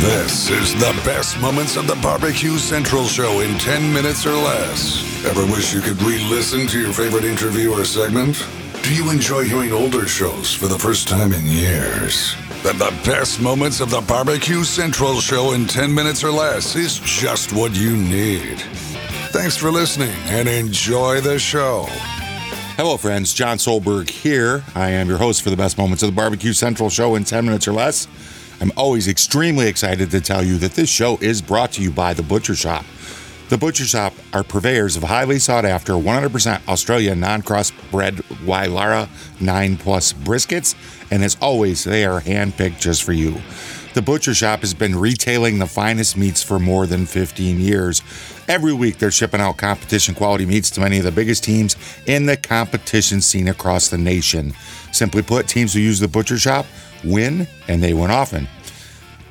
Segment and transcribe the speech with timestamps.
[0.00, 5.04] This is the best moments of the Barbecue Central show in 10 minutes or less.
[5.26, 8.42] Ever wish you could re listen to your favorite interview or segment?
[8.82, 12.34] Do you enjoy hearing older shows for the first time in years?
[12.62, 16.98] Then the best moments of the Barbecue Central show in 10 minutes or less is
[17.00, 18.58] just what you need.
[19.32, 21.84] Thanks for listening and enjoy the show.
[22.78, 23.34] Hello, friends.
[23.34, 24.64] Jon Solberg here.
[24.74, 27.44] I am your host for the best moments of the Barbecue Central show in 10
[27.44, 28.08] minutes or less.
[28.60, 32.12] I'm always extremely excited to tell you that this show is brought to you by
[32.12, 32.84] The Butcher Shoppe.
[33.48, 39.08] The Butcher Shoppe are purveyors of highly sought after 100% Australian non crossbred Wylarah
[39.40, 40.74] 9 Plus briskets,
[41.10, 43.40] and as always, they are handpicked just for you.
[43.92, 48.02] The Butcher Shoppe has been retailing the finest meats for more than 15 years.
[48.46, 51.74] Every week, they're shipping out competition quality meats to many of the biggest teams
[52.06, 54.54] in the competition scene across the nation.
[54.92, 56.66] Simply put, teams who use the Butcher Shoppe
[57.02, 58.46] win, and they win often.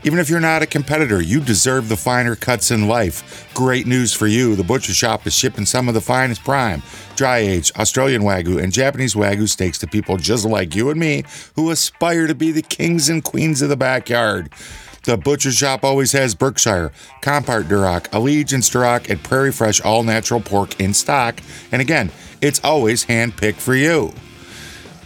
[0.05, 3.49] Even if you're not a competitor, you deserve the finer cuts in life.
[3.53, 6.81] Great news for you the Butcher Shoppe is shipping some of the finest prime,
[7.17, 11.25] dry aged Australian Wagyu and Japanese Wagyu steaks to people just like you and me
[11.55, 14.49] who aspire to be the kings and queens of the backyard.
[15.03, 20.39] The Butcher Shoppe always has Berkshire, Compart Duroc, Allegiance Duroc, and Prairie Fresh all natural
[20.39, 21.41] pork in stock.
[21.71, 24.13] And again, it's always hand picked for you.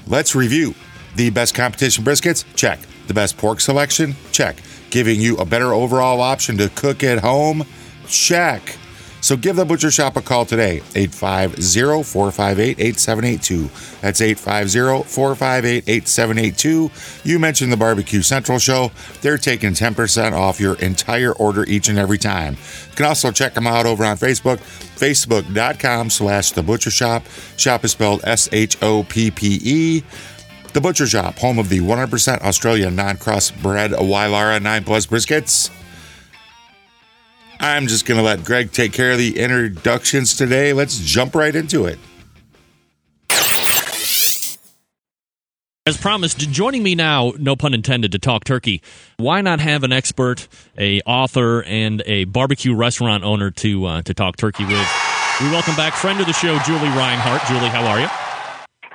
[0.06, 0.76] Let's review.
[1.16, 2.44] The best competition briskets?
[2.56, 2.80] Check.
[3.08, 4.16] The best pork selection?
[4.32, 4.58] Check.
[4.94, 7.66] Giving you a better overall option to cook at home?
[8.08, 8.78] Check.
[9.22, 13.70] So give the Butcher Shoppe a call today, 850 458 8782.
[14.02, 16.92] That's 850 458 8782.
[17.24, 18.92] You mentioned the Barbecue Central show.
[19.22, 22.54] They're taking 10% off your entire order each and every time.
[22.90, 24.60] You can also check them out over on Facebook,
[25.00, 27.26] facebook.com slash the Butcher Shoppe.
[27.58, 30.04] Shop is spelled S H O P P E.
[30.74, 35.70] The Butcher Shoppe, home of the 100% Australian non crossbred Wylarah 9 Plus briskets.
[37.60, 40.74] I'm just going to let Greg take care of the introductions today.
[40.74, 42.00] Let's jump right into it.
[45.86, 48.82] As promised, joining me now, no pun intended, to talk turkey.
[49.18, 50.48] Why not have an expert,
[50.78, 54.88] a author, and a barbecue restaurant owner to uh, to talk turkey with?
[55.40, 57.44] We welcome back friend of the show, Julie Reinhart.
[57.48, 58.23] Julie, how are you?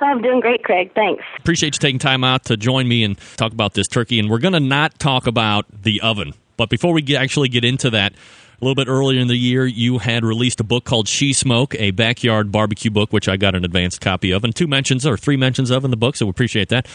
[0.01, 0.91] I'm doing great, Craig.
[0.93, 1.23] Thanks.
[1.37, 4.19] Appreciate you taking time out to join me and talk about this turkey.
[4.19, 7.63] And we're going to not talk about the oven, but before we get, actually get
[7.63, 11.07] into that, a little bit earlier in the year, you had released a book called
[11.07, 14.67] She Smoke, a backyard barbecue book, which I got an advanced copy of, and two
[14.67, 16.17] mentions or three mentions of in the book.
[16.17, 16.87] So we appreciate that.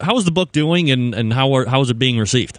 [0.00, 2.58] How is the book doing, and and how are, how is it being received?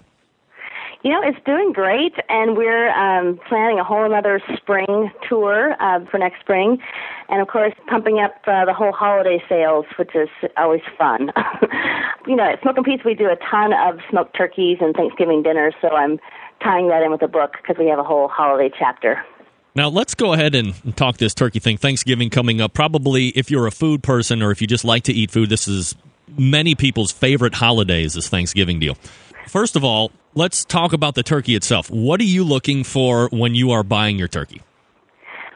[1.04, 6.06] You know, it's doing great, and we're um, planning a whole another spring tour uh,
[6.06, 6.78] for next spring,
[7.28, 11.32] and of course, pumping up uh, the whole holiday sales, which is always fun.
[12.28, 15.74] you know, at Smokin' Pete's, we do a ton of smoked turkeys and Thanksgiving dinners,
[15.82, 16.20] so I'm
[16.62, 19.26] tying that in with the book because we have a whole holiday chapter.
[19.74, 21.78] Now, let's go ahead and talk this turkey thing.
[21.78, 22.74] Thanksgiving coming up.
[22.74, 25.68] Probably, if you're a food person or if you just like to eat food, this
[25.68, 25.96] is
[26.38, 28.98] many people's favorite holidays, this Thanksgiving deal.
[29.48, 31.90] First of all, let's talk about the turkey itself.
[31.90, 34.62] What are you looking for when you are buying your turkey?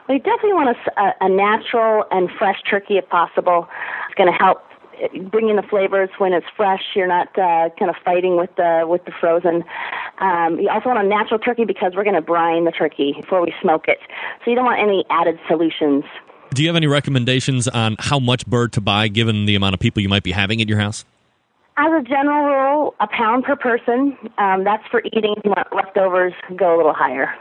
[0.08, 3.68] We definitely want a, a natural and fresh turkey if possible.
[4.06, 4.62] It's going to help
[5.30, 6.82] bring in the flavors when it's fresh.
[6.94, 9.64] You're not uh, kind of fighting with the with the frozen.
[10.20, 13.42] Um, you also want a natural turkey because we're going to brine the turkey before
[13.42, 13.98] we smoke it.
[14.44, 16.04] So you don't want any added solutions.
[16.54, 19.80] Do you have any recommendations on how much bird to buy given the amount of
[19.80, 21.04] people you might be having at your house?
[21.78, 24.16] As a general rule, a pound per person.
[24.38, 25.34] Um, that's for eating.
[25.36, 27.34] If you want leftovers, go a little higher.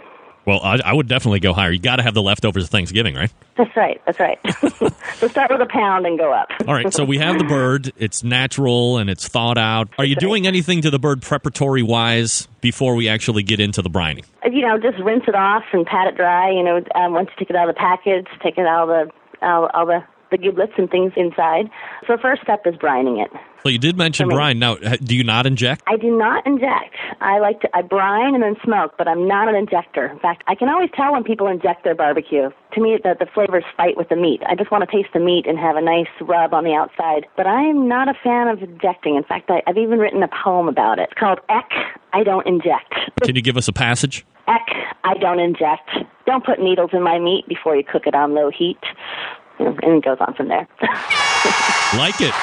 [0.46, 1.72] Well, I, I would definitely go higher.
[1.72, 3.32] You got to have the leftovers of Thanksgiving, right?
[3.58, 4.00] That's right.
[4.06, 4.40] That's right.
[5.16, 6.50] so start with a pound and go up.
[6.68, 6.94] All right.
[6.94, 7.92] So we have the bird.
[7.98, 9.90] It's natural and it's thawed out.
[9.98, 13.90] Are you doing anything to the bird preparatory wise before we actually get into the
[13.90, 14.26] brining?
[14.46, 16.52] You know, just rinse it off and pat it dry.
[16.52, 19.08] You know, um, once you take it out of the package, take it out of
[19.08, 20.04] the all, all the
[20.36, 21.70] the giblets and things inside.
[22.08, 23.32] So first step is brining it.
[23.64, 24.60] Well, you did mention brine.
[24.60, 25.82] Now, do you not inject?
[25.88, 26.94] I do not inject.
[27.20, 30.06] I like to I brine and then smoke, but I'm not an injector.
[30.06, 32.52] In fact, I can always tell when people inject their barbecue.
[32.74, 34.42] To me, the, the flavors fight with the meat.
[34.48, 37.26] I just want to taste the meat and have a nice rub on the outside.
[37.36, 39.16] But I'm not a fan of injecting.
[39.16, 41.10] In fact, I, I've even written a poem about it.
[41.10, 41.72] It's called Eck,
[42.14, 42.94] I Don't Inject.
[43.24, 44.26] Can you give us a passage?
[44.48, 44.68] Eck,
[45.04, 45.90] I don't inject.
[46.28, 48.78] Don't put needles in my meat before you cook it on low heat
[49.60, 50.68] and it goes on from there.
[51.98, 52.34] like it.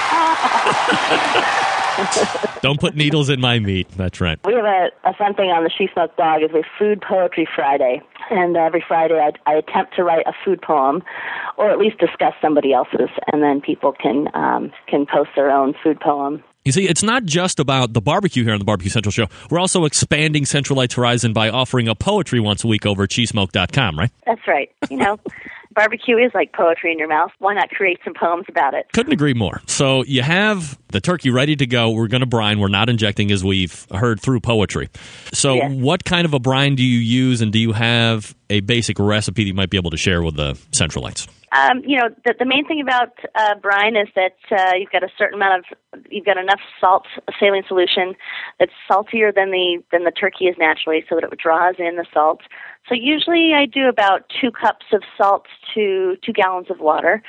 [2.62, 3.88] Don't put needles in my meat.
[3.96, 4.38] That's right.
[4.46, 8.00] We have a, a fun thing on the She Dog is we Food Poetry Friday,
[8.30, 11.02] and every Friday I, I attempt to write a food poem,
[11.56, 15.74] or at least discuss somebody else's, and then people can um, can post their own
[15.82, 16.42] food poem.
[16.64, 19.26] You see, it's not just about the barbecue here on the Barbecue Central Show.
[19.50, 23.10] We're also expanding Central Lights Horizon by offering a poetry once a week over at
[23.10, 24.10] shesmoke.com, right?
[24.24, 24.70] That's right.
[24.88, 25.18] You know,
[25.74, 27.30] barbecue is like poetry in your mouth.
[27.38, 28.86] Why not create some poems about it?
[28.92, 29.60] Couldn't agree more.
[29.66, 31.90] So you have the turkey ready to go.
[31.90, 32.58] We're going to brine.
[32.60, 34.88] We're not injecting, as we've heard through poetry.
[35.32, 35.72] So, Yes.
[35.72, 39.42] what kind of a brine do you use, and do you have a basic recipe
[39.44, 41.26] that you might be able to share with the Central Lights?
[41.52, 45.02] Um, you know, the, the main thing about uh, brine is that uh, you've got
[45.02, 48.14] a certain amount of, you've got enough salt, a saline solution
[48.58, 52.06] that's saltier than the than the turkey is naturally, so that it draws in the
[52.12, 52.40] salt.
[52.88, 57.22] So usually, I do about two cups of salt to two gallons of water.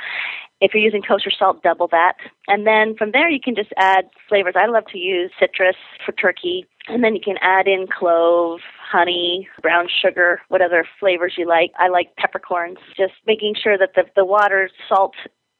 [0.62, 2.14] If you're using kosher salt, double that.
[2.48, 4.54] And then from there, you can just add flavors.
[4.56, 5.75] I love to use citrus
[6.06, 6.66] for turkey.
[6.88, 8.60] And then you can add in clove,
[8.92, 11.72] honey, brown sugar, what other flavors you like.
[11.80, 12.78] I like peppercorns.
[12.98, 15.16] Just making sure that the, the water salt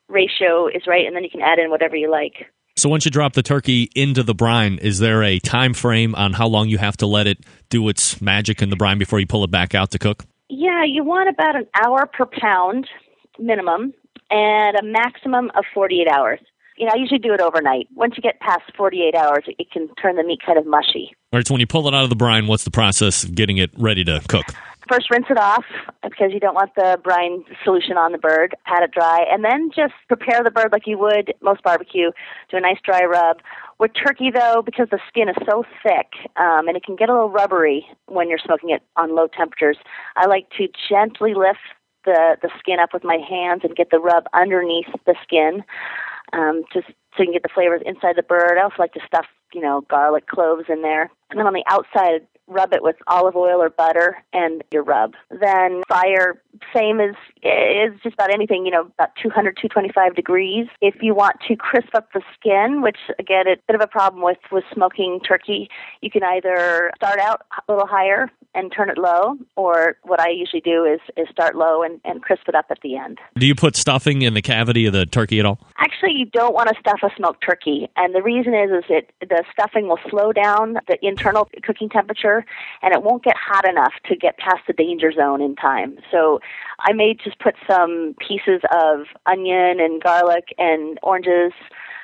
[0.10, 2.48] ratio is right, and then you can add in whatever you like.
[2.76, 6.34] So once you drop the turkey into the brine, is there a time frame on
[6.34, 7.38] how long you have to let it
[7.70, 10.26] do its magic in the brine before you pull it back out to cook?
[10.50, 12.90] Yeah, you want about an hour per pound
[13.40, 13.94] minimum
[14.30, 16.40] and a maximum of 48 hours.
[16.78, 17.88] You know, I usually do it overnight.
[17.96, 21.16] Once you get past 48 hours, it can turn the meat kind of mushy.
[21.32, 23.36] All right, so when you pull it out of the brine, what's the process of
[23.36, 24.46] getting it ready to cook?
[24.90, 25.64] First, rinse it off
[26.02, 28.54] because you don't want the brine solution on the bird.
[28.66, 32.12] Pat it dry, and then just prepare the bird like you would most barbecue.
[32.52, 33.38] Do a nice dry rub.
[33.80, 37.14] With turkey, though, because the skin is so thick um, and it can get a
[37.14, 39.78] little rubbery when you're smoking it on low temperatures,
[40.18, 41.60] I like to gently lift
[42.06, 45.64] the the skin up with my hands and get the rub underneath the skin,
[46.34, 48.58] um, just so you can get the flavors inside the bird.
[48.58, 51.64] I also like to stuff, you know, garlic cloves in there, and then on the
[51.70, 55.14] outside rub it with olive oil or butter and your rub.
[55.30, 56.42] Then fire,
[56.76, 60.68] same as is just about anything, you know, about 200, 225 degrees.
[60.82, 63.88] If you want to crisp up the skin, which again, it's a bit of a
[63.88, 65.70] problem with, with smoking turkey,
[66.02, 70.30] you can either start out a little higher and turn it low, or what I
[70.30, 73.18] usually do is, is start low and, and crisp it up at the end.
[73.36, 75.60] Do you put stuffing in the cavity of the turkey at all?
[76.04, 79.14] Actually, you don't want to stuff a smoked turkey, and the reason is is it
[79.22, 82.44] the stuffing will slow down the internal cooking temperature,
[82.82, 85.98] and it won't get hot enough to get past the danger zone in time.
[86.12, 86.42] So,
[86.80, 91.54] I may just put some pieces of onion and garlic and oranges,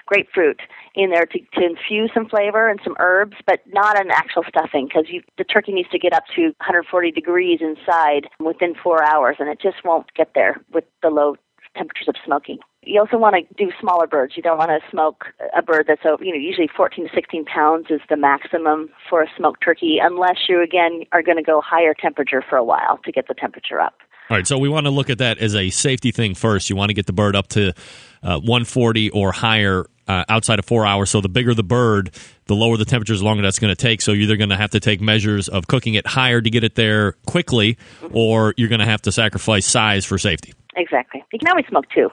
[0.05, 0.61] grapefruit
[0.95, 4.87] in there to, to infuse some flavor and some herbs, but not an actual stuffing
[4.87, 5.07] because
[5.37, 9.59] the turkey needs to get up to 140 degrees inside within four hours, and it
[9.61, 11.35] just won't get there with the low
[11.75, 12.59] temperatures of smoking.
[12.83, 14.33] You also want to do smaller birds.
[14.37, 17.45] You don't want to smoke a bird that's over, you know, usually 14 to 16
[17.45, 21.61] pounds is the maximum for a smoked turkey, unless you again are going to go
[21.61, 23.95] higher temperature for a while to get the temperature up.
[24.29, 26.69] All right, so we want to look at that as a safety thing first.
[26.69, 27.73] You want to get the bird up to
[28.21, 31.09] uh, 140 or higher uh, outside of four hours.
[31.09, 32.11] So the bigger the bird,
[32.45, 34.01] the lower the temperature, the longer that's going to take.
[34.01, 36.63] So you're either going to have to take measures of cooking it higher to get
[36.63, 37.77] it there quickly,
[38.11, 40.53] or you're going to have to sacrifice size for safety.
[40.79, 41.23] Exactly.
[41.33, 42.09] You can always smoke too.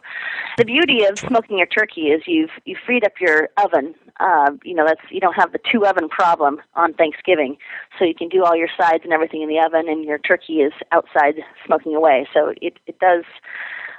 [0.58, 3.94] The beauty of smoking your turkey is you've you've freed up your oven.
[4.18, 7.58] Uh, you know that's you don't have the two oven problem on Thanksgiving,
[7.96, 10.54] so you can do all your sides and everything in the oven, and your turkey
[10.54, 12.26] is outside smoking away.
[12.34, 13.24] So it it does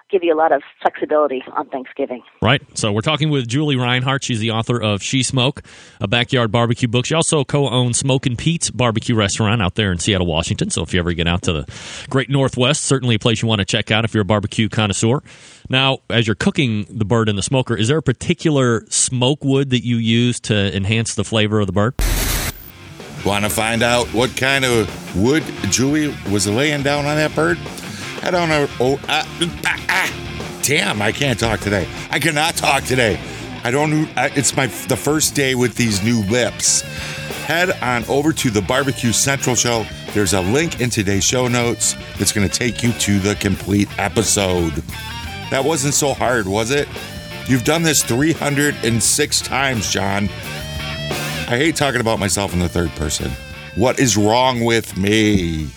[0.09, 2.23] give you a lot of flexibility on Thanksgiving.
[2.41, 2.61] Right.
[2.77, 4.23] So we're talking with Julie Reinhart.
[4.23, 5.61] She's the author of She Smoke,
[5.99, 7.05] a backyard barbecue book.
[7.05, 10.69] She also co-owns Smokin' Pete's barbecue restaurant out there in Seattle, Washington.
[10.69, 13.59] So if you ever get out to the great Northwest, certainly a place you want
[13.59, 15.21] to check out if you're a barbecue connoisseur.
[15.69, 19.71] Now, as you're cooking the bird in the smoker, is there a particular smoke wood
[19.71, 21.95] that you use to enhance the flavor of the bird?
[23.25, 27.57] Want to find out what kind of wood Julie was laying down on that bird?
[28.21, 28.71] Head on over.
[28.79, 29.27] Oh, ah,
[29.65, 30.59] ah, ah.
[30.63, 31.01] damn!
[31.01, 31.87] I can't talk today.
[32.11, 33.19] I cannot talk today.
[33.63, 34.07] I don't.
[34.17, 36.81] I- It's my the first day with these new lips.
[37.45, 39.85] Head on over to the Barbecue Central Show.
[40.13, 43.87] There's a link in today's show notes that's going to take you to the complete
[43.97, 44.73] episode.
[45.51, 46.89] That wasn't so hard, was it?
[47.47, 50.25] You've done this 306 times, Jon.
[50.25, 53.31] I hate talking about myself in the third person.
[53.75, 55.67] What is wrong with me?